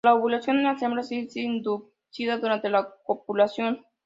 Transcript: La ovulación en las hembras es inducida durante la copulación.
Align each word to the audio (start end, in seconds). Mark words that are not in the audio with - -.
La 0.03 0.15
ovulación 0.15 0.57
en 0.57 0.63
las 0.63 0.81
hembras 0.81 1.11
es 1.11 1.35
inducida 1.35 2.39
durante 2.39 2.71
la 2.71 2.89
copulación. 3.05 3.85